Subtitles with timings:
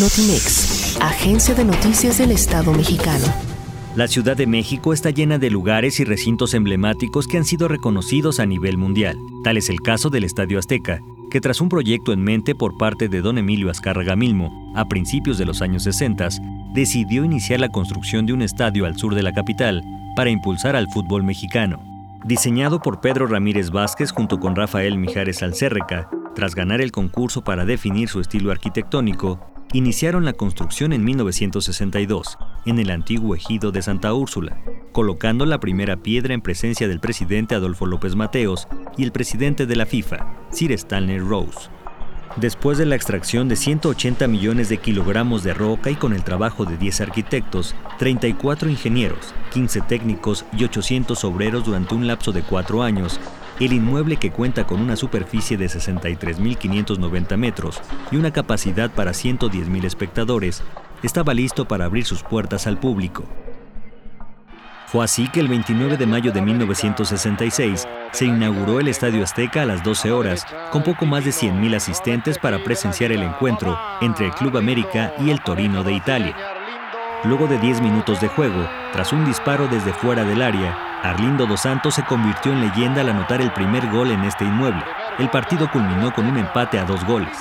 [0.00, 3.26] Notimex, Agencia de Noticias del Estado mexicano.
[3.94, 8.40] La Ciudad de México está llena de lugares y recintos emblemáticos que han sido reconocidos
[8.40, 9.16] a nivel mundial.
[9.44, 13.08] Tal es el caso del Estadio Azteca, que tras un proyecto en mente por parte
[13.08, 16.28] de don Emilio Azcárraga Milmo, a principios de los años 60,
[16.74, 19.84] decidió iniciar la construcción de un estadio al sur de la capital
[20.16, 21.80] para impulsar al fútbol mexicano.
[22.24, 27.64] Diseñado por Pedro Ramírez Vázquez junto con Rafael Mijares Alcérreca, tras ganar el concurso para
[27.64, 34.14] definir su estilo arquitectónico, iniciaron la construcción en 1962, en el antiguo ejido de Santa
[34.14, 34.56] Úrsula,
[34.92, 39.74] colocando la primera piedra en presencia del presidente Adolfo López Mateos y el presidente de
[39.74, 41.70] la FIFA, Sir Stanley Rose.
[42.36, 46.64] Después de la extracción de 180 millones de kilogramos de roca y con el trabajo
[46.64, 52.84] de 10 arquitectos, 34 ingenieros, 15 técnicos y 800 obreros durante un lapso de cuatro
[52.84, 53.18] años,
[53.60, 57.80] el inmueble que cuenta con una superficie de 63.590 metros
[58.10, 60.62] y una capacidad para 110.000 espectadores,
[61.02, 63.24] estaba listo para abrir sus puertas al público.
[64.86, 69.66] Fue así que el 29 de mayo de 1966 se inauguró el Estadio Azteca a
[69.66, 74.32] las 12 horas, con poco más de 100.000 asistentes para presenciar el encuentro entre el
[74.32, 76.36] Club América y el Torino de Italia.
[77.24, 81.60] Luego de 10 minutos de juego, tras un disparo desde fuera del área, Arlindo Dos
[81.60, 84.82] Santos se convirtió en leyenda al anotar el primer gol en este inmueble.
[85.18, 87.36] El partido culminó con un empate a dos goles.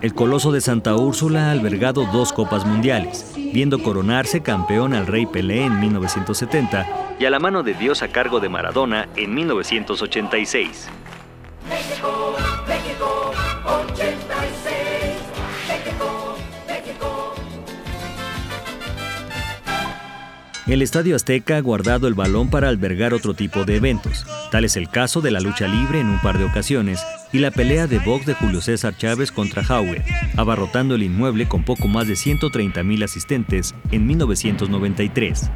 [0.00, 5.26] El Coloso de Santa Úrsula ha albergado dos Copas Mundiales, viendo coronarse campeón al Rey
[5.26, 6.86] Pelé en 1970
[7.20, 10.88] y a la mano de Dios a cargo de Maradona en 1986.
[20.66, 24.24] El Estadio Azteca ha guardado el balón para albergar otro tipo de eventos.
[24.50, 27.50] Tal es el caso de la lucha libre en un par de ocasiones y la
[27.50, 30.02] pelea de box de Julio César Chávez contra Hauer,
[30.38, 35.50] abarrotando el inmueble con poco más de 130.000 asistentes en 1993.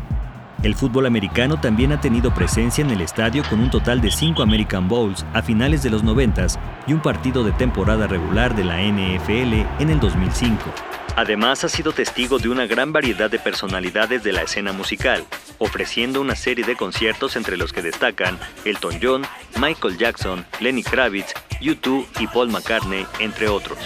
[0.63, 4.43] El fútbol americano también ha tenido presencia en el estadio con un total de 5
[4.43, 6.49] American Bowls a finales de los 90
[6.87, 10.88] y un partido de temporada regular de la NFL en el 2005.
[11.19, 15.25] Además, ha sido testigo de una gran variedad de personalidades de la escena musical,
[15.59, 19.23] ofreciendo una serie de conciertos entre los que destacan Elton John,
[19.61, 23.81] Michael Jackson, Lenny Kravitz, U2 y Paul McCartney, entre otros.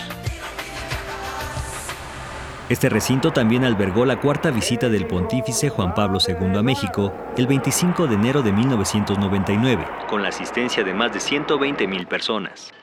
[2.68, 7.46] Este recinto también albergó la cuarta visita del pontífice Juan Pablo II a México el
[7.46, 12.74] 25 de enero de 1999, con la asistencia de más de 120.000 personas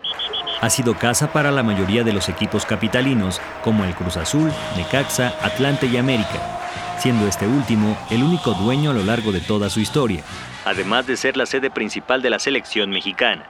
[0.62, 5.34] ha sido casa para la mayoría de los equipos capitalinos, como el Cruz Azul, Necaxa,
[5.42, 6.59] Atlante y América,
[7.00, 10.24] siendo este último el único dueño a lo largo de toda su historia,
[10.66, 13.46] además de ser la sede principal de la selección mexicana.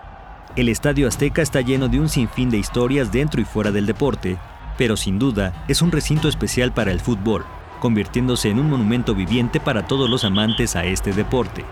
[0.55, 4.37] El Estadio Azteca está lleno de un sinfín de historias dentro y fuera del deporte,
[4.77, 7.45] pero sin duda es un recinto especial para el fútbol,
[7.79, 11.65] convirtiéndose en un monumento viviente para todos los amantes a este deporte.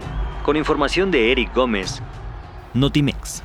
[0.43, 2.01] Con información de Eric Gómez,
[2.73, 3.43] Notimex.